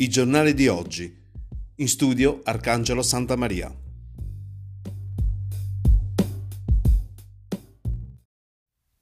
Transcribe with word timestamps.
I 0.00 0.08
giornali 0.08 0.54
di 0.54 0.68
oggi. 0.68 1.12
In 1.74 1.88
studio 1.88 2.40
Arcangelo 2.44 3.02
Santa 3.02 3.34
Maria. 3.34 3.68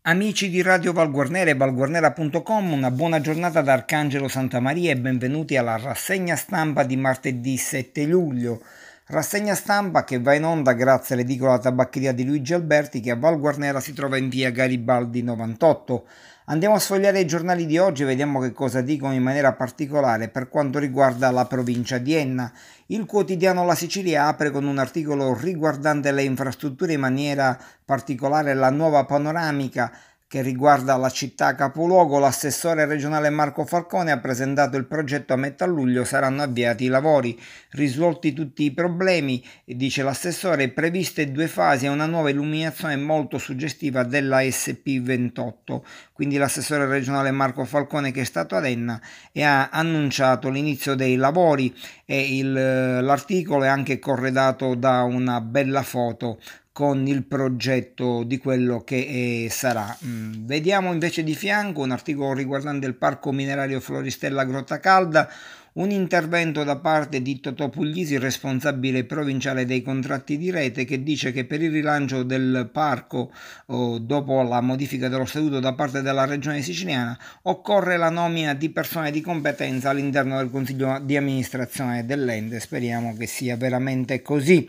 Amici 0.01 0.49
di 0.49 0.63
Radio 0.63 0.95
Valguarnera 0.95 1.51
e 1.51 1.54
valguarnera.com, 1.54 2.72
una 2.72 2.90
buona 2.90 3.21
giornata 3.21 3.60
da 3.60 3.74
Arcangelo 3.74 4.28
Santa 4.28 4.59
Maria 4.59 4.92
e 4.92 4.96
benvenuti 4.96 5.59
alla 5.59 5.77
rassegna 5.77 6.35
stampa 6.35 6.82
di 6.82 6.97
martedì 6.97 7.58
7 7.58 8.06
luglio. 8.06 8.63
Rassegna 9.09 9.54
stampa 9.54 10.03
che 10.03 10.19
va 10.19 10.35
in 10.35 10.45
onda 10.45 10.73
grazie 10.73 11.15
all'edicola 11.15 11.61
tabaccheria 11.61 12.11
di 12.11 12.25
Luigi 12.25 12.55
Alberti 12.55 12.99
che 12.99 13.13
a 13.13 13.17
Val 13.17 13.38
Guarnera 13.38 13.79
si 13.79 13.93
trova 13.93 14.17
in 14.17 14.29
via 14.29 14.51
Garibaldi 14.51 15.23
98. 15.23 16.05
Andiamo 16.47 16.74
a 16.74 16.80
sfogliare 16.80 17.20
i 17.20 17.24
giornali 17.24 17.66
di 17.66 17.78
oggi 17.78 18.02
e 18.02 18.06
vediamo 18.06 18.41
che 18.41 18.50
cosa 18.50 18.80
dicono 18.80 19.14
in 19.14 19.23
maniera 19.23 19.52
particolare 19.52 20.28
per 20.28 20.48
quanto 20.48 20.80
riguarda 20.80 21.30
la 21.30 21.47
provincia 21.47 21.98
di 21.98 22.14
Enna. 22.14 22.52
Il 22.87 23.06
quotidiano 23.06 23.64
La 23.64 23.77
Sicilia 23.77 24.27
apre 24.27 24.50
con 24.50 24.66
un 24.66 24.78
articolo 24.78 25.38
riguardante 25.38 26.11
le 26.11 26.25
infrastrutture 26.25 26.95
in 26.95 27.00
maniera 27.00 27.56
particolare 27.84 28.55
la 28.55 28.70
nuova 28.70 29.05
panoramica 29.05 29.92
che 30.28 30.42
riguarda 30.42 30.96
la 30.96 31.08
città 31.08 31.54
capoluogo, 31.54 32.18
l'assessore 32.18 32.84
regionale 32.84 33.30
Marco 33.30 33.64
Falcone 33.64 34.10
ha 34.10 34.18
presentato 34.18 34.76
il 34.76 34.86
progetto 34.86 35.32
a 35.32 35.36
metà 35.36 35.66
luglio, 35.66 36.04
saranno 36.04 36.42
avviati 36.42 36.84
i 36.84 36.88
lavori, 36.88 37.40
risolti 37.70 38.32
tutti 38.32 38.64
i 38.64 38.72
problemi, 38.72 39.40
dice 39.64 40.02
l'assessore, 40.02 40.70
previste 40.70 41.30
due 41.30 41.46
fasi 41.46 41.86
e 41.86 41.90
una 41.90 42.06
nuova 42.06 42.30
illuminazione 42.30 42.96
molto 42.96 43.38
suggestiva 43.38 44.02
della 44.02 44.40
SP28. 44.40 45.80
Quindi 46.12 46.38
l'assessore 46.38 46.86
regionale 46.86 47.30
Marco 47.30 47.64
Falcone 47.64 48.10
che 48.10 48.22
è 48.22 48.24
stato 48.24 48.56
ad 48.56 48.66
Enna 48.66 49.00
e 49.30 49.44
ha 49.44 49.68
annunciato 49.68 50.50
l'inizio 50.50 50.96
dei 50.96 51.14
lavori 51.14 51.72
e 52.05 52.36
il, 52.36 52.52
l'articolo 52.52 53.62
è 53.62 53.68
anche 53.68 54.00
corredato 54.00 54.74
da 54.74 55.02
una 55.02 55.40
bella 55.40 55.83
foto 55.83 56.40
con 56.77 57.06
il 57.06 57.24
progetto 57.24 58.22
di 58.22 58.36
quello 58.36 58.84
che 58.84 59.44
eh, 59.44 59.48
sarà. 59.48 59.96
Mm, 60.05 60.44
vediamo 60.44 60.92
invece 60.92 61.24
di 61.24 61.34
fianco 61.34 61.80
un 61.80 61.91
articolo 61.91 62.34
riguardante 62.34 62.86
il 62.86 62.96
parco 62.96 63.33
minerario 63.33 63.80
Floristella 63.80 64.44
Grotta 64.44 64.78
Calda, 64.78 65.27
un 65.72 65.91
intervento 65.91 66.64
da 66.64 66.77
parte 66.77 67.22
di 67.22 67.41
Totò 67.41 67.70
Puglisi, 67.70 68.18
responsabile 68.18 69.05
provinciale 69.05 69.64
dei 69.64 69.80
contratti 69.80 70.36
di 70.36 70.50
rete, 70.50 70.84
che 70.84 71.02
dice 71.02 71.33
che 71.33 71.46
per 71.46 71.62
il 71.62 71.70
rilancio 71.70 72.22
del 72.24 72.68
parco, 72.70 73.33
dopo 73.64 74.42
la 74.42 74.61
modifica 74.61 75.08
dello 75.08 75.24
statuto 75.24 75.61
da 75.61 75.72
parte 75.72 76.02
della 76.02 76.27
regione 76.27 76.61
siciliana, 76.61 77.18
occorre 77.44 77.96
la 77.96 78.11
nomina 78.11 78.52
di 78.52 78.68
persone 78.68 79.11
di 79.11 79.22
competenza 79.22 79.88
all'interno 79.88 80.36
del 80.36 80.50
consiglio 80.50 81.00
di 81.02 81.16
amministrazione 81.16 82.05
dell'ente. 82.05 82.61
Speriamo 82.61 83.16
che 83.16 83.27
sia 83.27 83.56
veramente 83.56 84.20
così. 84.20 84.68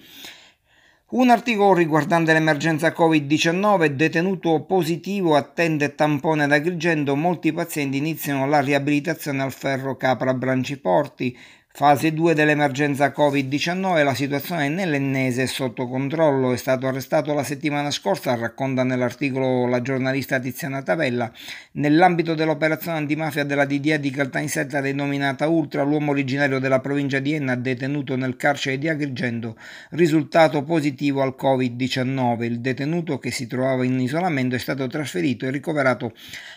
Un 1.10 1.30
articolo 1.30 1.74
riguardante 1.74 2.34
l'emergenza 2.34 2.90
Covid-19, 2.90 3.86
detenuto 3.86 4.64
positivo 4.64 5.38
attende 5.38 5.96
tampone 5.96 6.44
ad 6.44 6.52
Agrigento, 6.52 7.16
molti 7.16 7.54
pazienti 7.54 7.96
iniziano 7.96 8.46
la 8.46 8.60
riabilitazione 8.60 9.42
al 9.42 9.54
ferro 9.54 9.96
Capra 9.96 10.34
Branciporti. 10.34 11.34
Fase 11.78 12.12
2 12.12 12.34
dell'emergenza 12.34 13.14
Covid-19, 13.16 14.04
la 14.04 14.16
situazione 14.16 14.68
nell'ennese 14.68 15.44
è 15.44 15.46
sotto 15.46 15.88
controllo. 15.88 16.52
È 16.52 16.58
stato 16.58 16.88
arrestato 16.88 17.36
la 17.36 17.44
settimana 17.44 17.92
scorsa, 17.92 18.34
racconta 18.34 18.82
nell'articolo 18.82 19.68
la 19.68 19.84
giornalista 19.84 20.40
Tiziana 20.40 20.82
Tavella, 20.82 21.32
nell'ambito 21.74 22.34
dell'operazione 22.34 22.98
antimafia 22.98 23.44
della 23.44 23.66
DDA 23.66 23.98
di 23.98 24.10
Caltanissetta 24.10 24.82
denominata 24.82 25.48
Ultra, 25.48 25.84
l'uomo 25.84 26.10
originario 26.10 26.58
della 26.58 26.80
provincia 26.80 27.20
di 27.20 27.34
Enna 27.34 27.54
detenuto 27.54 28.16
nel 28.16 28.38
carcere 28.38 28.80
di 28.80 28.90
Agrigento, 28.90 29.56
risultato 29.92 30.64
positivo 30.64 31.22
al 31.22 31.36
Covid-19. 31.40 32.42
Il 32.42 32.60
detenuto 32.60 33.20
che 33.20 33.30
si 33.30 33.46
trovava 33.46 33.86
in 33.86 34.00
isolamento 34.00 34.56
è 34.56 34.60
stato 34.60 34.88
trasferito 34.88 35.46
e 35.46 35.52
ricoverato 35.52 36.12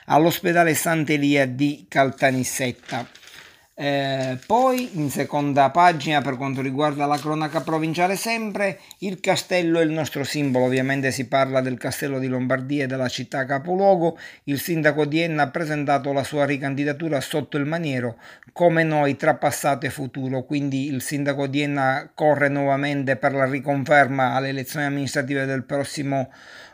all'ospedale 0.06 0.72
Sant'Elia 0.72 1.44
di 1.44 1.84
Caltanissetta. 1.91 3.19
Eh, 3.82 4.36
poi 4.44 4.91
in 4.98 5.08
seconda 5.08 5.70
pagina 5.70 6.20
per 6.20 6.36
quanto 6.36 6.60
riguarda 6.60 7.06
la 7.06 7.16
cronaca 7.16 7.62
provinciale 7.62 8.14
sempre 8.14 8.78
il 8.98 9.20
castello 9.20 9.78
è 9.78 9.82
il 9.84 9.91
nostro 9.91 10.22
simbolo. 10.22 10.66
Ovviamente 10.66 11.10
si 11.10 11.26
parla 11.26 11.62
del 11.62 11.78
castello 11.78 12.19
di 12.19 12.26
Lombardia 12.26 12.84
e 12.84 12.86
della 12.86 13.08
città 13.08 13.46
capoluogo. 13.46 14.19
Il 14.44 14.60
sindaco 14.60 15.06
di 15.06 15.22
Enna 15.22 15.44
ha 15.44 15.50
presentato 15.50 16.12
la 16.12 16.24
sua 16.24 16.44
ricandidatura 16.44 17.22
sotto 17.22 17.56
il 17.56 17.64
maniero 17.64 18.19
come 18.52 18.82
noi 18.82 19.16
tra 19.16 19.36
passato 19.36 19.86
e 19.86 19.90
futuro 19.90 20.42
quindi 20.44 20.92
il 20.92 21.00
sindaco 21.00 21.46
di 21.46 21.62
Enna 21.62 22.10
corre 22.12 22.48
nuovamente 22.48 23.16
per 23.16 23.32
la 23.32 23.46
riconferma 23.46 24.34
alle 24.34 24.48
elezioni 24.48 24.84
amministrative 24.84 25.46
del 25.46 25.64
prossimo 25.64 26.28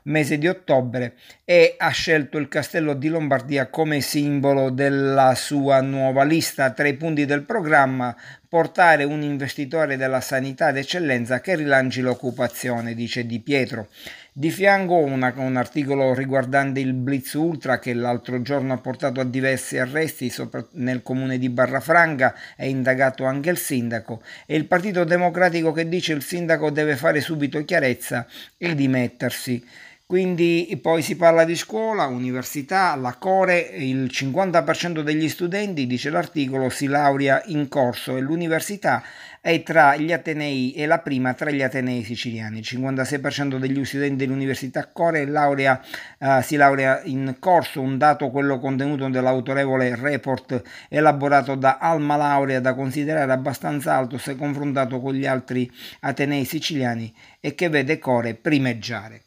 mese 0.06 0.38
di 0.38 0.48
ottobre 0.48 1.14
e 1.44 1.74
ha 1.78 1.90
scelto 1.90 2.38
il 2.38 2.48
castello 2.48 2.94
di 2.94 3.08
Lombardia 3.08 3.68
come 3.68 4.00
simbolo 4.00 4.70
della 4.70 5.34
sua 5.34 5.80
nuova 5.80 6.24
lista. 6.24 6.70
Tra 6.70 6.88
i 6.88 6.95
punti 6.96 7.24
del 7.24 7.44
programma 7.44 8.16
portare 8.48 9.04
un 9.04 9.22
investitore 9.22 9.96
della 9.96 10.20
sanità 10.20 10.72
d'eccellenza 10.72 11.40
che 11.40 11.56
rilanci 11.56 12.00
l'occupazione, 12.00 12.94
dice 12.94 13.26
Di 13.26 13.40
Pietro. 13.40 13.88
Di 14.32 14.50
fianco 14.50 14.96
una, 14.96 15.32
un 15.36 15.56
articolo 15.56 16.12
riguardante 16.12 16.80
il 16.80 16.92
Blitz 16.92 17.32
Ultra 17.34 17.78
che 17.78 17.94
l'altro 17.94 18.42
giorno 18.42 18.74
ha 18.74 18.78
portato 18.78 19.20
a 19.20 19.24
diversi 19.24 19.78
arresti 19.78 20.30
nel 20.72 21.02
comune 21.02 21.38
di 21.38 21.48
Barrafranca, 21.48 22.34
è 22.54 22.64
indagato 22.64 23.24
anche 23.24 23.50
il 23.50 23.56
sindaco 23.56 24.22
e 24.44 24.56
il 24.56 24.66
Partito 24.66 25.04
Democratico 25.04 25.72
che 25.72 25.88
dice 25.88 26.12
il 26.12 26.22
sindaco 26.22 26.70
deve 26.70 26.96
fare 26.96 27.20
subito 27.20 27.64
chiarezza 27.64 28.26
e 28.58 28.74
dimettersi. 28.74 29.64
Quindi 30.08 30.78
poi 30.80 31.02
si 31.02 31.16
parla 31.16 31.42
di 31.42 31.56
scuola, 31.56 32.06
università, 32.06 32.94
la 32.94 33.16
Core, 33.18 33.58
il 33.58 34.04
50% 34.04 35.00
degli 35.00 35.28
studenti, 35.28 35.84
dice 35.84 36.10
l'articolo, 36.10 36.68
si 36.68 36.86
laurea 36.86 37.42
in 37.46 37.66
corso 37.66 38.16
e 38.16 38.20
l'università 38.20 39.02
è 39.40 39.64
tra 39.64 39.96
gli 39.96 40.12
Atenei, 40.12 40.74
è 40.74 40.86
la 40.86 41.00
prima 41.00 41.34
tra 41.34 41.50
gli 41.50 41.60
Atenei 41.60 42.04
siciliani. 42.04 42.58
Il 42.58 42.66
56% 42.68 43.58
degli 43.58 43.84
studenti 43.84 44.24
dell'università 44.24 44.88
Core 44.92 45.26
laurea, 45.26 45.82
uh, 46.18 46.40
si 46.40 46.54
laurea 46.54 47.00
in 47.02 47.38
corso, 47.40 47.80
un 47.80 47.98
dato 47.98 48.30
quello 48.30 48.60
contenuto 48.60 49.08
nell'autorevole 49.08 49.96
report 49.96 50.62
elaborato 50.88 51.56
da 51.56 51.78
Alma 51.80 52.14
Laurea 52.14 52.60
da 52.60 52.74
considerare 52.74 53.32
abbastanza 53.32 53.96
alto 53.96 54.18
se 54.18 54.36
confrontato 54.36 55.00
con 55.00 55.14
gli 55.14 55.26
altri 55.26 55.68
Atenei 55.98 56.44
siciliani 56.44 57.12
e 57.40 57.56
che 57.56 57.68
vede 57.68 57.98
Core 57.98 58.34
primeggiare. 58.34 59.25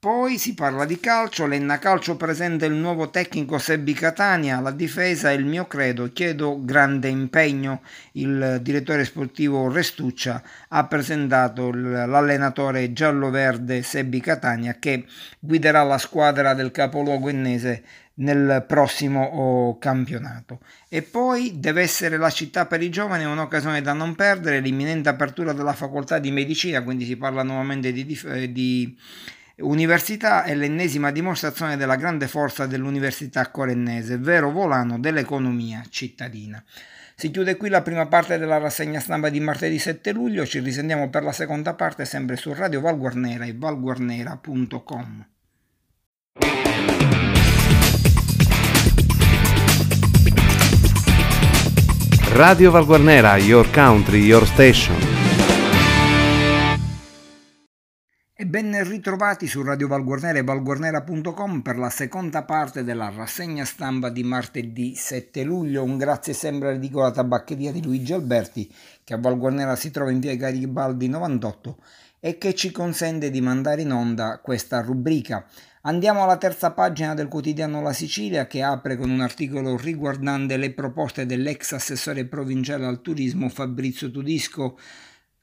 Poi 0.00 0.38
si 0.38 0.54
parla 0.54 0.86
di 0.86 0.98
calcio, 0.98 1.44
l'Enna 1.46 1.78
Calcio 1.78 2.16
presenta 2.16 2.64
il 2.64 2.72
nuovo 2.72 3.10
tecnico 3.10 3.58
Sebbi 3.58 3.92
Catania, 3.92 4.58
la 4.58 4.70
difesa 4.70 5.30
è 5.30 5.34
il 5.34 5.44
mio 5.44 5.66
credo, 5.66 6.10
chiedo 6.10 6.64
grande 6.64 7.08
impegno. 7.08 7.82
Il 8.12 8.60
direttore 8.62 9.04
sportivo 9.04 9.70
Restuccia 9.70 10.42
ha 10.68 10.86
presentato 10.86 11.70
l'allenatore 11.70 12.94
giallo-verde 12.94 13.82
Sebbi 13.82 14.22
Catania 14.22 14.78
che 14.78 15.04
guiderà 15.38 15.82
la 15.82 15.98
squadra 15.98 16.54
del 16.54 16.70
capoluogo 16.70 17.28
ennese 17.28 17.82
nel 18.14 18.64
prossimo 18.66 19.22
oh, 19.22 19.78
campionato. 19.78 20.60
E 20.88 21.02
poi 21.02 21.60
deve 21.60 21.82
essere 21.82 22.16
la 22.16 22.30
città 22.30 22.64
per 22.64 22.80
i 22.80 22.88
giovani 22.88 23.24
un'occasione 23.24 23.82
da 23.82 23.92
non 23.92 24.14
perdere, 24.14 24.60
l'imminente 24.60 25.10
apertura 25.10 25.52
della 25.52 25.74
facoltà 25.74 26.18
di 26.18 26.30
medicina, 26.30 26.82
quindi 26.82 27.04
si 27.04 27.18
parla 27.18 27.42
nuovamente 27.42 27.92
di, 27.92 28.06
di 28.50 28.96
Università 29.60 30.44
è 30.44 30.54
l'ennesima 30.54 31.10
dimostrazione 31.10 31.76
della 31.76 31.96
grande 31.96 32.28
forza 32.28 32.66
dell'università 32.66 33.50
corennese, 33.50 34.16
vero 34.16 34.50
volano 34.50 34.98
dell'economia 34.98 35.82
cittadina. 35.88 36.62
Si 37.14 37.30
chiude 37.30 37.56
qui 37.58 37.68
la 37.68 37.82
prima 37.82 38.06
parte 38.06 38.38
della 38.38 38.56
rassegna 38.56 39.00
stampa 39.00 39.28
di 39.28 39.40
martedì 39.40 39.78
7 39.78 40.12
luglio, 40.12 40.46
ci 40.46 40.60
risentiamo 40.60 41.10
per 41.10 41.22
la 41.22 41.32
seconda 41.32 41.74
parte 41.74 42.06
sempre 42.06 42.36
su 42.36 42.54
Radio 42.54 42.80
Valguarnera 42.80 43.44
e 43.44 43.54
valguarnera.com. 43.54 45.26
Radio 52.32 52.70
Valguarnera, 52.70 53.36
your 53.36 53.70
country, 53.70 54.20
your 54.20 54.46
station. 54.46 55.09
E 58.40 58.46
ben 58.46 58.82
ritrovati 58.88 59.46
su 59.46 59.60
Radio 59.60 59.86
Valguarnera 59.86 60.38
e 60.38 60.42
valguarnera.com 60.42 61.60
per 61.60 61.76
la 61.76 61.90
seconda 61.90 62.42
parte 62.42 62.82
della 62.84 63.12
rassegna 63.14 63.66
stampa 63.66 64.08
di 64.08 64.22
martedì 64.22 64.94
7 64.94 65.42
luglio. 65.44 65.82
Un 65.82 65.98
grazie 65.98 66.32
sempre 66.32 66.70
all'edicola 66.70 67.10
tabaccheria 67.10 67.70
di 67.70 67.82
Luigi 67.82 68.14
Alberti 68.14 68.72
che 69.04 69.12
a 69.12 69.18
Valguarnera 69.18 69.76
si 69.76 69.90
trova 69.90 70.10
in 70.10 70.20
via 70.20 70.34
Garibaldi 70.36 71.06
98 71.06 71.76
e 72.18 72.38
che 72.38 72.54
ci 72.54 72.70
consente 72.70 73.28
di 73.28 73.42
mandare 73.42 73.82
in 73.82 73.92
onda 73.92 74.40
questa 74.42 74.80
rubrica. 74.80 75.44
Andiamo 75.82 76.22
alla 76.22 76.38
terza 76.38 76.70
pagina 76.70 77.12
del 77.12 77.28
quotidiano 77.28 77.82
La 77.82 77.92
Sicilia 77.92 78.46
che 78.46 78.62
apre 78.62 78.96
con 78.96 79.10
un 79.10 79.20
articolo 79.20 79.76
riguardante 79.76 80.56
le 80.56 80.72
proposte 80.72 81.26
dell'ex 81.26 81.72
assessore 81.72 82.24
provinciale 82.24 82.86
al 82.86 83.02
turismo 83.02 83.50
Fabrizio 83.50 84.10
Tudisco 84.10 84.78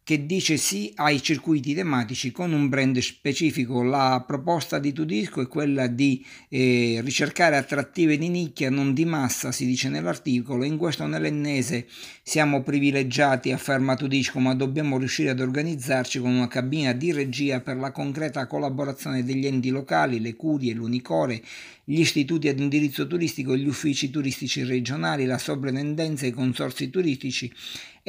che 0.08 0.26
dice 0.26 0.56
sì 0.56 0.94
ai 0.96 1.22
circuiti 1.22 1.74
tematici 1.74 2.32
con 2.32 2.54
un 2.54 2.70
brand 2.70 2.98
specifico. 3.00 3.84
La 3.84 4.24
proposta 4.26 4.80
di 4.80 4.94
Tudisco 4.94 5.42
è 5.42 5.50
quella 5.50 5.88
di 5.88 6.26
eh, 6.48 7.02
ricercare 7.04 7.58
attrattive 7.58 8.18
di 8.18 8.30
nicchia, 8.30 8.70
non 8.70 8.94
di 8.94 9.04
massa, 9.04 9.52
si 9.52 9.66
dice 9.66 9.90
nell'articolo. 9.90 10.64
In 10.64 10.78
questo 10.78 11.06
nell'ennese 11.08 11.88
siamo 12.24 12.64
privilegiati, 12.64 13.52
afferma 13.52 13.98
Tudisco, 13.98 14.40
ma 14.40 14.56
dobbiamo 14.56 14.98
riuscire 14.98 15.32
ad 15.32 15.42
organizzarci 15.42 16.20
con 16.20 16.32
una 16.34 16.48
cabina 16.48 16.94
di 16.94 17.12
regia 17.12 17.60
per 17.60 17.76
la 17.76 17.92
concreta 17.92 18.48
collaborazione 18.48 19.26
degli 19.26 19.46
enti 19.46 19.68
locali, 19.68 20.22
le 20.22 20.38
curie, 20.38 20.74
l'unicore, 20.74 21.42
gli 21.84 22.00
istituti 22.00 22.48
ad 22.48 22.60
indirizzo 22.60 23.08
turistico, 23.08 23.58
gli 23.58 23.68
uffici 23.68 24.10
turistici 24.10 24.64
regionali, 24.64 25.26
la 25.26 25.38
sovrintendenza, 25.38 26.26
i 26.26 26.32
consorsi 26.32 26.90
turistici 26.90 27.52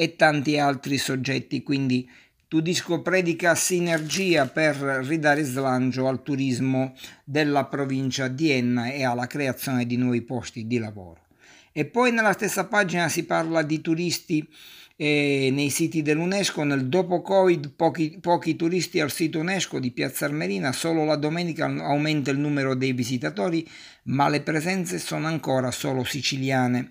e 0.01 0.15
tanti 0.15 0.57
altri 0.57 0.97
soggetti. 0.97 1.61
Quindi 1.61 2.09
Tudisco 2.47 3.01
predica 3.01 3.53
sinergia 3.53 4.47
per 4.47 4.75
ridare 4.77 5.43
slancio 5.43 6.07
al 6.07 6.23
turismo 6.23 6.95
della 7.25 7.65
provincia 7.65 8.29
di 8.29 8.49
Enna 8.49 8.91
e 8.91 9.03
alla 9.03 9.27
creazione 9.27 9.85
di 9.85 9.97
nuovi 9.97 10.21
posti 10.21 10.65
di 10.65 10.79
lavoro. 10.79 11.25
E 11.73 11.83
poi 11.83 12.13
nella 12.13 12.31
stessa 12.31 12.65
pagina 12.65 13.09
si 13.09 13.25
parla 13.25 13.61
di 13.61 13.81
turisti 13.81 14.47
eh, 14.95 15.49
nei 15.51 15.69
siti 15.69 16.01
dell'UNESCO. 16.01 16.63
Nel 16.63 16.87
dopo 16.87 17.21
Covid 17.21 17.73
pochi, 17.75 18.17
pochi 18.19 18.55
turisti 18.55 19.01
al 19.01 19.11
sito 19.11 19.37
UNESCO 19.39 19.77
di 19.77 19.91
Piazza 19.91 20.25
Armerina, 20.25 20.71
solo 20.71 21.03
la 21.03 21.17
domenica 21.17 21.65
aumenta 21.65 22.31
il 22.31 22.39
numero 22.39 22.73
dei 22.73 22.93
visitatori, 22.93 23.67
ma 24.05 24.29
le 24.29 24.41
presenze 24.41 24.97
sono 24.97 25.27
ancora 25.27 25.71
solo 25.71 26.03
siciliane. 26.03 26.89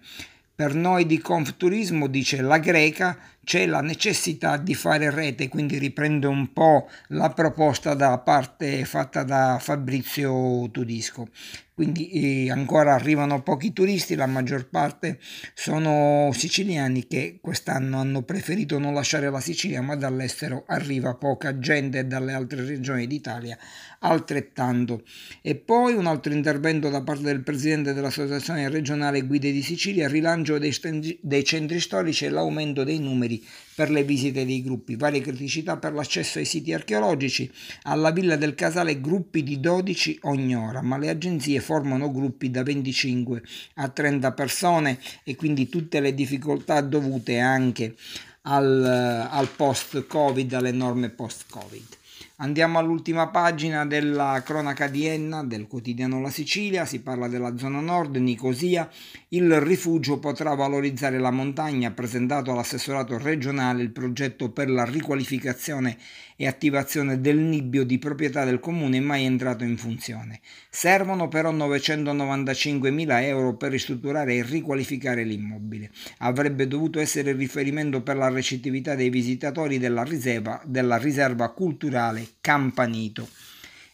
Per 0.59 0.75
noi 0.75 1.07
di 1.07 1.21
Confturismo, 1.21 2.09
dice 2.09 2.43
la 2.43 2.59
greca, 2.59 3.17
c'è 3.49 3.65
la 3.65 3.81
necessità 3.81 4.59
di 4.59 4.75
fare 4.75 5.09
rete, 5.09 5.49
quindi 5.49 5.79
riprende 5.79 6.27
un 6.27 6.53
po' 6.53 6.87
la 7.06 7.31
proposta 7.31 7.95
da 7.95 8.19
parte 8.19 8.85
fatta 8.85 9.23
da 9.23 9.56
Fabrizio 9.59 10.69
Tudisco 10.71 11.31
quindi 11.79 12.11
eh, 12.11 12.50
ancora 12.50 12.95
arrivano 12.95 13.41
pochi 13.41 13.73
turisti, 13.73 14.17
la 14.17 14.27
maggior 14.27 14.69
parte 14.69 15.21
sono 15.55 16.29
siciliani 16.33 17.06
che 17.06 17.39
quest'anno 17.41 18.00
hanno 18.00 18.23
preferito 18.23 18.81
non 18.81 18.95
lasciare 18.95 19.31
la 19.31 19.39
Sicilia, 19.39 19.81
ma 19.81 19.95
dall'estero 19.95 20.65
arriva 20.67 21.15
poca 21.15 21.56
gente 21.61 22.05
dalle 22.05 22.33
altre 22.33 22.65
regioni 22.65 23.06
d'Italia 23.06 23.56
altrettanto. 24.00 25.05
E 25.41 25.55
poi 25.55 25.95
un 25.95 26.06
altro 26.06 26.33
intervento 26.33 26.89
da 26.89 27.00
parte 27.05 27.23
del 27.23 27.45
presidente 27.45 27.93
dell'Associazione 27.93 28.69
regionale 28.69 29.23
Guide 29.23 29.53
di 29.53 29.62
Sicilia, 29.62 30.06
il 30.06 30.11
rilancio 30.11 30.59
dei, 30.59 30.77
dei 31.21 31.45
centri 31.45 31.79
storici 31.79 32.25
e 32.25 32.31
l'aumento 32.31 32.83
dei 32.83 32.99
numeri 32.99 33.38
per 33.75 33.90
le 33.90 34.02
visite 34.05 34.44
dei 34.44 34.62
gruppi, 34.62 34.96
varie 34.96 35.20
criticità 35.20 35.76
per 35.76 35.93
l'accesso 35.93 36.38
ai 36.38 36.44
siti 36.44 36.73
archeologici, 36.73 37.50
alla 37.82 38.11
Villa 38.11 38.37
del 38.37 38.55
Casale 38.55 39.00
gruppi 39.00 39.43
di 39.43 39.61
12 39.61 40.20
ogni 40.23 40.56
ora, 40.56 40.82
ma 40.82 40.99
le 40.99 41.08
agenzie 41.08 41.61
formano 41.61 42.11
gruppi 42.11 42.50
da 42.50 42.62
25 42.62 43.43
a 43.75 43.88
30 43.88 44.32
persone 44.32 44.99
e 45.25 45.37
quindi 45.37 45.69
tutte 45.69 46.00
le 46.00 46.14
difficoltà 46.14 46.81
dovute 46.81 47.38
anche 47.38 47.94
al, 48.43 49.29
al 49.31 49.49
post-Covid, 49.49 50.52
alle 50.55 50.73
norme 50.73 51.11
post-Covid. 51.11 51.96
Andiamo 52.41 52.79
all'ultima 52.79 53.27
pagina 53.31 53.85
della 53.85 54.41
cronaca 54.45 54.87
di 54.87 55.07
Enna 55.07 55.43
del 55.43 55.67
quotidiano 55.67 56.21
La 56.21 56.31
Sicilia, 56.31 56.87
si 56.87 57.01
parla 57.01 57.27
della 57.27 57.57
zona 57.57 57.81
nord, 57.81 58.15
Nicosia. 58.15 58.89
Il 59.31 59.61
rifugio 59.61 60.21
potrà 60.21 60.55
valorizzare 60.55 61.19
la 61.19 61.33
montagna, 61.33 61.91
presentato 61.91 62.53
all'assessorato 62.53 63.19
regionale 63.19 63.83
il 63.83 63.91
progetto 63.91 64.51
per 64.51 64.71
la 64.71 64.85
riqualificazione 64.85 65.99
e 66.37 66.47
attivazione 66.47 67.21
del 67.21 67.39
nibbio 67.39 67.85
di 67.85 67.99
proprietà 67.99 68.45
del 68.45 68.61
comune 68.61 69.01
mai 69.01 69.25
entrato 69.25 69.65
in 69.65 69.77
funzione. 69.77 70.39
Servono 70.71 71.27
però 71.27 71.53
995.000 71.53 73.23
euro 73.25 73.57
per 73.57 73.73
ristrutturare 73.73 74.37
e 74.37 74.45
riqualificare 74.45 75.25
l'immobile. 75.25 75.91
Avrebbe 76.19 76.69
dovuto 76.69 77.01
essere 77.01 77.31
il 77.31 77.37
riferimento 77.37 78.03
per 78.03 78.17
la 78.17 78.29
recettività 78.29 78.95
dei 78.95 79.11
visitatori 79.11 79.79
della 79.79 80.05
riserva, 80.05 80.63
della 80.65 80.97
riserva 80.97 81.51
culturale 81.51 81.97
Campanito. 82.41 83.29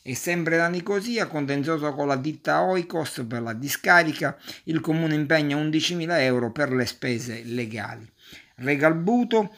E 0.03 0.15
sempre 0.15 0.59
da 0.59 0.69
Nicosia, 0.69 1.27
contenzioso 1.27 1.95
con 1.95 2.07
la 2.07 2.17
ditta 2.17 2.61
Oikos 2.61 3.25
per 3.27 3.41
la 3.41 3.55
discarica, 3.55 4.37
il 4.65 4.81
comune 4.81 5.15
impegna 5.15 5.57
11.000 5.57 6.21
euro 6.21 6.53
per 6.53 6.71
le 6.73 6.85
spese 6.85 7.43
legali. 7.45 8.07
Regalbuto 8.57 9.55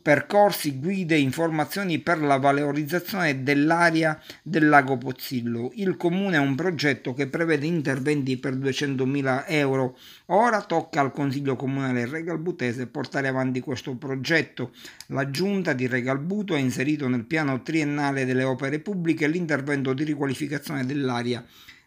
percorsi, 0.00 0.78
guide, 0.78 1.16
informazioni 1.16 1.98
per 1.98 2.20
la 2.20 2.38
valorizzazione 2.38 3.42
dell'area 3.42 4.20
del 4.42 4.68
lago 4.68 4.96
Pozzillo. 4.96 5.70
Il 5.74 5.96
comune 5.96 6.36
ha 6.36 6.40
un 6.40 6.54
progetto 6.54 7.14
che 7.14 7.26
prevede 7.26 7.66
interventi 7.66 8.36
per 8.36 8.56
200.000 8.56 9.44
euro. 9.48 9.96
Ora 10.26 10.62
tocca 10.62 11.00
al 11.00 11.12
Consiglio 11.12 11.56
Comunale 11.56 12.06
Regalbutese 12.06 12.86
portare 12.86 13.28
avanti 13.28 13.60
questo 13.60 13.94
progetto. 13.94 14.72
La 15.08 15.30
giunta 15.30 15.72
di 15.72 15.86
Regalbuto 15.86 16.54
ha 16.54 16.58
inserito 16.58 17.08
nel 17.08 17.24
piano 17.24 17.62
triennale 17.62 18.24
delle 18.24 18.44
opere 18.44 18.80
pubbliche 18.80 19.28
l'intervento 19.28 19.92
di 19.92 20.04
riqualificazione 20.04 20.86
dell'area 20.86 21.44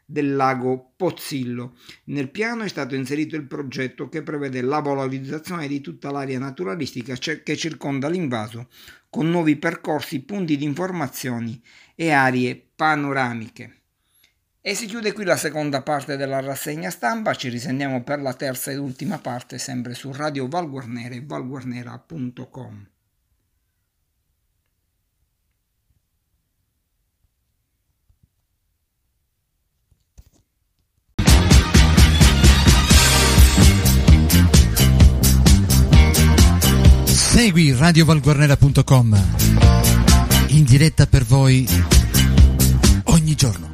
del 0.10 0.38
lago 0.38 0.94
Pozzillo. 0.96 1.76
Nel 2.06 2.32
piano 2.32 2.64
è 2.64 2.70
stato 2.70 2.96
inserito 2.96 3.36
il 3.36 3.46
progetto 3.46 4.08
che 4.08 4.24
prevede 4.24 4.62
la 4.62 4.80
valorizzazione 4.80 5.68
di 5.68 5.82
tutta 5.82 6.12
l'area 6.12 6.40
naturalistica 6.40 7.14
che 7.16 7.58
circonda 7.58 8.08
l'invaso, 8.08 8.70
con 9.10 9.30
nuovi 9.30 9.58
percorsi, 9.58 10.22
punti 10.22 10.56
di 10.56 10.64
informazioni 10.64 11.62
e 11.94 12.12
aree 12.12 12.70
panoramiche. 12.74 13.82
E 14.62 14.76
si 14.76 14.86
chiude 14.86 15.12
qui 15.12 15.26
la 15.26 15.38
seconda 15.38 15.82
parte 15.82 16.16
della 16.16 16.40
rassegna 16.40 16.90
stampa, 16.90 17.36
ci 17.36 17.50
risentiamo 17.50 18.04
per 18.04 18.22
la 18.22 18.34
terza 18.34 18.72
ed 18.72 18.78
ultima 18.78 19.18
parte 19.18 19.58
sempre 19.58 19.94
su 19.94 20.12
Radio 20.14 20.48
Valguarnera 20.48 21.16
e 21.16 21.24
valguarnera.com. 21.26 22.88
Segui 37.58 37.76
radiovalguarnera.com 37.76 39.20
in 40.50 40.64
diretta 40.64 41.08
per 41.08 41.24
voi 41.24 41.68
ogni 43.06 43.34
giorno. 43.34 43.72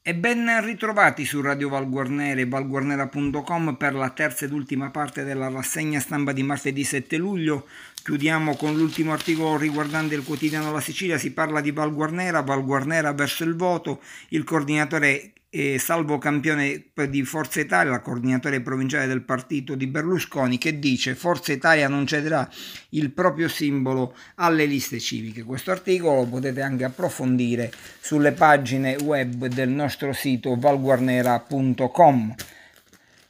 E 0.00 0.14
ben 0.14 0.64
ritrovati 0.64 1.24
su 1.24 1.40
Radio 1.40 1.70
Valguarnera 1.70 2.40
e 2.40 2.46
valguarnera.com 2.46 3.74
per 3.74 3.94
la 3.94 4.10
terza 4.10 4.44
ed 4.44 4.52
ultima 4.52 4.90
parte 4.90 5.24
della 5.24 5.48
rassegna 5.48 5.98
stampa 5.98 6.30
di 6.30 6.44
martedì 6.44 6.84
7 6.84 7.16
luglio. 7.16 7.66
Chiudiamo 8.04 8.54
con 8.54 8.76
l'ultimo 8.76 9.12
articolo 9.12 9.56
riguardante 9.56 10.14
il 10.14 10.22
quotidiano 10.22 10.70
La 10.70 10.80
Sicilia, 10.80 11.18
si 11.18 11.32
parla 11.32 11.60
di 11.60 11.72
Valguarnera, 11.72 12.42
Valguarnera 12.42 13.12
verso 13.12 13.42
il 13.42 13.56
voto, 13.56 14.00
il 14.28 14.44
coordinatore 14.44 15.33
eh, 15.56 15.78
Salvo 15.78 16.18
Campione 16.18 16.86
di 17.08 17.22
Forza 17.22 17.60
Italia, 17.60 18.00
coordinatore 18.00 18.60
provinciale 18.60 19.06
del 19.06 19.22
partito 19.22 19.76
di 19.76 19.86
Berlusconi, 19.86 20.58
che 20.58 20.80
dice 20.80 21.14
Forza 21.14 21.52
Italia 21.52 21.86
non 21.86 22.08
cederà 22.08 22.48
il 22.90 23.12
proprio 23.12 23.46
simbolo 23.46 24.16
alle 24.36 24.64
liste 24.64 24.98
civiche. 24.98 25.44
Questo 25.44 25.70
articolo 25.70 26.22
lo 26.22 26.26
potete 26.26 26.60
anche 26.60 26.82
approfondire 26.82 27.70
sulle 28.00 28.32
pagine 28.32 28.96
web 29.04 29.46
del 29.46 29.68
nostro 29.68 30.12
sito 30.12 30.56
valguarnera.com. 30.56 32.34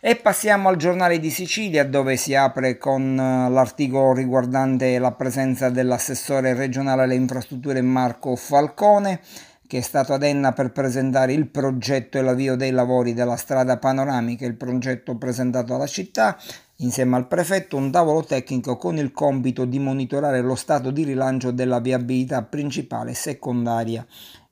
E 0.00 0.16
passiamo 0.16 0.68
al 0.68 0.76
giornale 0.76 1.18
di 1.18 1.30
Sicilia 1.30 1.84
dove 1.84 2.16
si 2.16 2.34
apre 2.34 2.78
con 2.78 3.18
eh, 3.18 3.50
l'articolo 3.50 4.14
riguardante 4.14 4.98
la 4.98 5.12
presenza 5.12 5.68
dell'assessore 5.68 6.54
regionale 6.54 7.02
alle 7.02 7.14
infrastrutture 7.14 7.80
Marco 7.82 8.34
Falcone 8.36 9.20
che 9.66 9.78
è 9.78 9.80
stato 9.80 10.12
ad 10.12 10.22
Enna 10.22 10.52
per 10.52 10.72
presentare 10.72 11.32
il 11.32 11.46
progetto 11.48 12.18
e 12.18 12.22
l'avvio 12.22 12.56
dei 12.56 12.70
lavori 12.70 13.14
della 13.14 13.36
strada 13.36 13.78
panoramica, 13.78 14.46
il 14.46 14.56
progetto 14.56 15.16
presentato 15.16 15.74
alla 15.74 15.86
città, 15.86 16.36
insieme 16.76 17.16
al 17.16 17.26
prefetto, 17.26 17.76
un 17.76 17.90
tavolo 17.90 18.22
tecnico 18.24 18.76
con 18.76 18.96
il 18.96 19.12
compito 19.12 19.64
di 19.64 19.78
monitorare 19.78 20.40
lo 20.40 20.54
stato 20.54 20.90
di 20.90 21.04
rilancio 21.04 21.50
della 21.50 21.80
viabilità 21.80 22.42
principale 22.42 23.12
e 23.12 23.14
secondaria 23.14 24.06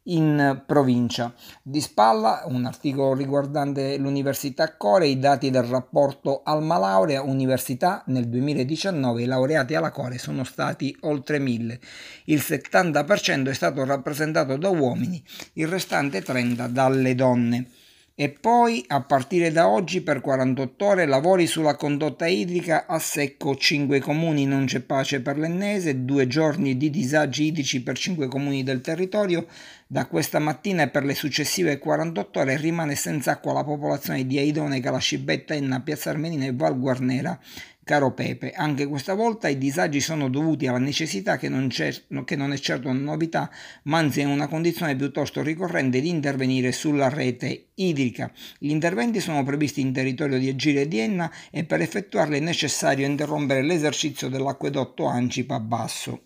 in 0.05 0.63
provincia. 0.67 1.33
Di 1.63 1.81
spalla 1.81 2.43
un 2.47 2.65
articolo 2.65 3.15
riguardante 3.15 3.97
l'Università 3.99 4.77
Core, 4.77 5.07
i 5.07 5.19
dati 5.19 5.51
del 5.51 5.63
rapporto 5.63 6.43
Alma 6.45 6.79
Laurea 6.79 7.23
Università 7.23 8.03
nel 8.07 8.29
2019 8.29 9.23
i 9.23 9.27
laureati 9.27 9.75
alla 9.75 9.91
Core 9.91 10.19
sono 10.19 10.45
stati 10.45 10.97
oltre 11.01 11.39
1000. 11.39 11.81
Il 12.25 12.39
70% 12.39 13.49
è 13.49 13.55
stato 13.55 13.85
rappresentato 13.85 14.57
da 14.57 14.69
uomini, 14.69 15.23
il 15.55 15.69
restante 15.69 16.23
30% 16.23 16.69
dalle 16.69 17.15
donne. 17.15 17.67
E 18.15 18.29
poi, 18.29 18.85
a 18.89 19.01
partire 19.01 19.51
da 19.51 19.69
oggi, 19.69 20.03
per 20.03 20.21
48 20.21 20.85
ore, 20.85 21.07
lavori 21.07 21.47
sulla 21.47 21.77
condotta 21.77 22.27
idrica 22.27 22.85
a 22.87 22.99
secco 22.99 23.57
5 23.57 24.01
comuni, 24.01 24.45
non 24.45 24.67
c'è 24.67 24.81
pace 24.81 25.23
per 25.23 25.39
l'ennese, 25.39 26.05
due 26.05 26.27
giorni 26.27 26.77
di 26.77 26.91
disagi 26.91 27.47
idrici 27.47 27.83
per 27.83 27.97
5 27.97 28.29
comuni 28.29 28.63
del 28.63 28.83
territorio. 28.83 29.47
Da 29.93 30.07
questa 30.07 30.39
mattina 30.39 30.85
e 30.85 30.89
per 30.89 31.05
le 31.05 31.15
successive 31.15 31.77
48 31.77 32.41
ore 32.41 32.57
rimane 32.57 32.95
senza 32.95 33.33
acqua 33.33 33.53
la 33.53 33.63
popolazione 33.63 34.27
di 34.27 34.39
Aidone, 34.39 34.81
Calascibetta, 34.81 35.53
Enna, 35.53 35.83
Piazza 35.83 36.09
Armenina 36.09 36.47
e 36.47 36.55
Val 36.55 36.81
Guarnera. 36.81 37.39
Caro 37.85 38.15
Pepe, 38.15 38.53
anche 38.53 38.87
questa 38.87 39.13
volta 39.13 39.49
i 39.49 39.59
disagi 39.59 40.01
sono 40.01 40.31
dovuti 40.31 40.67
alla 40.67 40.79
necessità 40.79 41.37
che 41.37 41.51
non, 41.51 41.69
che 41.69 42.37
non, 42.37 42.55
è 42.55 42.57
certo 42.57 42.89
una 42.89 43.01
novità, 43.01 43.51
ma 43.83 43.99
anzi 43.99 44.23
è 44.23 44.25
una 44.25 44.49
condizione 44.49 44.97
piuttosto 44.97 45.43
ricorrente 45.43 46.01
di 46.01 46.09
intervenire 46.09 46.73
sulla 46.73 47.11
rete 47.11 47.67
idrica. 47.75 48.33
Gli 48.59 48.71
interventi 48.71 49.21
sono 49.21 49.45
previsti 49.45 49.83
in 49.83 49.93
territorio 49.93 50.39
di 50.39 50.49
Egire 50.49 50.81
e 50.81 50.89
di 50.89 51.01
Enna 51.01 51.31
e 51.51 51.65
per 51.65 51.83
effettuarli 51.83 52.39
è 52.39 52.41
necessario 52.41 53.05
interrompere 53.05 53.61
l'esercizio 53.61 54.31
dell'acquedotto 54.31 55.05
Ancipa 55.05 55.61
Basso. 55.61 56.23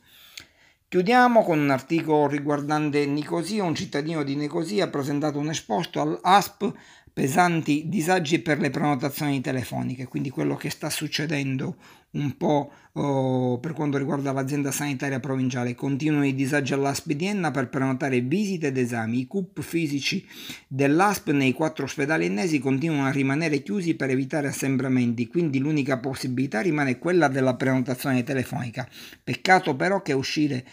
Chiudiamo 0.88 1.42
con 1.42 1.58
un 1.58 1.70
articolo 1.70 2.28
riguardante 2.28 3.06
Nicosia. 3.06 3.64
Un 3.64 3.74
cittadino 3.74 4.22
di 4.22 4.36
Nicosia 4.36 4.84
ha 4.84 4.88
presentato 4.88 5.36
un 5.36 5.48
esposto 5.48 6.00
all'ASP 6.00 6.72
pesanti 7.16 7.84
disagi 7.88 8.40
per 8.40 8.60
le 8.60 8.68
prenotazioni 8.68 9.40
telefoniche, 9.40 10.06
quindi 10.06 10.28
quello 10.28 10.54
che 10.54 10.68
sta 10.68 10.90
succedendo 10.90 11.76
un 12.10 12.36
po' 12.36 12.70
oh, 12.92 13.58
per 13.58 13.72
quanto 13.72 13.96
riguarda 13.96 14.32
l'azienda 14.32 14.70
sanitaria 14.70 15.18
provinciale. 15.18 15.74
Continuano 15.74 16.26
i 16.26 16.34
disagi 16.34 16.74
all'ASP 16.74 17.12
di 17.12 17.24
Enna 17.24 17.50
per 17.52 17.70
prenotare 17.70 18.20
visite 18.20 18.66
ed 18.66 18.76
esami. 18.76 19.20
I 19.20 19.26
CUP 19.26 19.62
fisici 19.62 20.26
dell'ASP 20.68 21.30
nei 21.30 21.54
quattro 21.54 21.86
ospedali 21.86 22.26
ennesi 22.26 22.58
continuano 22.58 23.08
a 23.08 23.12
rimanere 23.12 23.62
chiusi 23.62 23.94
per 23.94 24.10
evitare 24.10 24.48
assembramenti, 24.48 25.26
quindi 25.26 25.58
l'unica 25.58 25.96
possibilità 25.96 26.60
rimane 26.60 26.98
quella 26.98 27.28
della 27.28 27.54
prenotazione 27.54 28.24
telefonica. 28.24 28.86
Peccato 29.24 29.74
però 29.74 30.02
che 30.02 30.12
uscire 30.12 30.66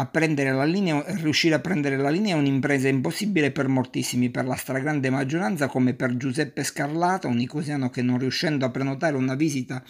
a 0.00 0.06
prendere 0.06 0.50
la 0.52 0.64
linea, 0.64 1.04
riuscire 1.18 1.54
a 1.54 1.60
prendere 1.60 1.96
la 1.98 2.08
linea 2.08 2.34
è 2.34 2.38
un'impresa 2.38 2.88
impossibile 2.88 3.50
per 3.50 3.68
moltissimi, 3.68 4.30
per 4.30 4.46
la 4.46 4.56
stragrande 4.56 5.10
maggioranza 5.10 5.66
come 5.66 5.92
per 5.92 6.16
Giuseppe 6.16 6.64
Scarlata, 6.64 7.28
un 7.28 7.36
nicosiano 7.36 7.90
che 7.90 8.00
non 8.00 8.18
riuscendo 8.18 8.64
a 8.64 8.70
prenotare 8.70 9.16
una 9.16 9.34
visita 9.34 9.82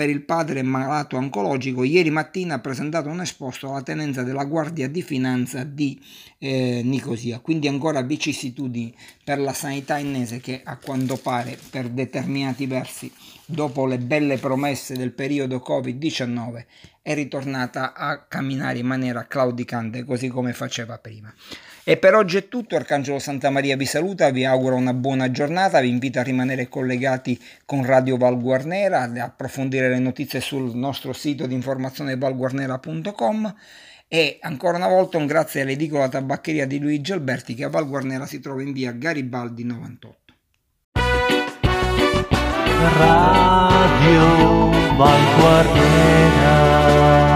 per 0.00 0.08
il 0.08 0.22
padre 0.22 0.62
malato 0.62 1.18
oncologico, 1.18 1.84
ieri 1.84 2.08
mattina 2.08 2.54
ha 2.54 2.58
presentato 2.58 3.10
un 3.10 3.20
esposto 3.20 3.68
alla 3.68 3.82
tenenza 3.82 4.22
della 4.22 4.46
Guardia 4.46 4.88
di 4.88 5.02
Finanza 5.02 5.62
di 5.62 6.00
eh, 6.38 6.80
Nicosia. 6.82 7.40
Quindi 7.40 7.68
ancora 7.68 8.00
vicissitudini 8.00 8.94
per 9.22 9.38
la 9.38 9.52
sanità 9.52 9.98
innese 9.98 10.40
che 10.40 10.62
a 10.64 10.78
quanto 10.78 11.18
pare 11.18 11.58
per 11.68 11.90
determinati 11.90 12.64
versi, 12.64 13.12
dopo 13.44 13.84
le 13.84 13.98
belle 13.98 14.38
promesse 14.38 14.96
del 14.96 15.12
periodo 15.12 15.62
Covid-19, 15.62 16.64
è 17.02 17.12
ritornata 17.12 17.92
a 17.92 18.22
camminare 18.22 18.78
in 18.78 18.86
maniera 18.86 19.26
claudicante 19.26 20.04
così 20.04 20.28
come 20.28 20.54
faceva 20.54 20.96
prima. 20.96 21.30
E 21.82 21.96
per 21.96 22.14
oggi 22.14 22.36
è 22.36 22.48
tutto, 22.48 22.76
Arcangelo 22.76 23.18
Santa 23.18 23.48
Maria 23.48 23.74
vi 23.76 23.86
saluta, 23.86 24.30
vi 24.30 24.44
auguro 24.44 24.76
una 24.76 24.92
buona 24.92 25.30
giornata, 25.30 25.80
vi 25.80 25.88
invito 25.88 26.18
a 26.18 26.22
rimanere 26.22 26.68
collegati 26.68 27.40
con 27.64 27.86
Radio 27.86 28.18
Val 28.18 28.38
Guarnera, 28.38 29.00
ad 29.02 29.16
approfondire 29.16 29.88
le 29.88 29.98
notizie 29.98 30.40
sul 30.40 30.76
nostro 30.76 31.14
sito 31.14 31.46
di 31.46 31.54
informazione 31.54 32.16
valguarnera.com 32.16 33.54
e 34.08 34.38
ancora 34.42 34.76
una 34.76 34.88
volta 34.88 35.16
un 35.16 35.26
grazie 35.26 35.62
all'edicola 35.62 36.08
tabaccheria 36.08 36.66
di 36.66 36.78
Luigi 36.78 37.12
Alberti 37.12 37.54
che 37.54 37.64
a 37.64 37.70
Val 37.70 37.88
Guarnera 37.88 38.26
si 38.26 38.40
trova 38.40 38.60
in 38.60 38.72
via 38.72 38.92
Garibaldi 38.92 39.64
98. 39.64 40.34
Radio 42.98 44.70
Val 44.96 45.36
Guarnera 45.38 47.29